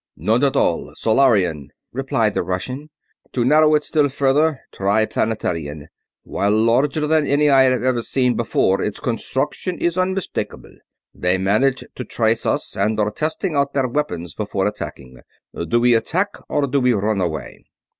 "None 0.17 0.43
at 0.43 0.55
all 0.55 0.91
Solarian," 0.97 1.69
replied 1.93 2.33
the 2.33 2.41
Russian. 2.41 2.89
"To 3.33 3.45
narrow 3.45 3.75
it 3.75 3.83
still 3.83 4.09
further, 4.09 4.61
Triplanetarian. 4.73 5.89
While 6.23 6.59
larger 6.59 7.05
than 7.05 7.27
any 7.27 7.51
I 7.51 7.65
have 7.65 7.83
ever 7.83 8.01
seen 8.01 8.35
before, 8.35 8.81
its 8.81 8.99
construction 8.99 9.77
is 9.77 9.99
unmistakable. 9.99 10.73
They 11.13 11.37
managed 11.37 11.85
to 11.97 12.03
trace 12.03 12.47
us, 12.47 12.75
and 12.75 12.99
are 12.99 13.11
testing 13.11 13.55
out 13.55 13.73
their 13.75 13.87
weapons 13.87 14.33
before 14.33 14.65
attacking. 14.65 15.19
Do 15.67 15.79
we 15.79 15.93
attack 15.93 16.29
or 16.49 16.65
do 16.65 16.79
we 16.79 16.93
run 16.93 17.21
away?" 17.21 17.63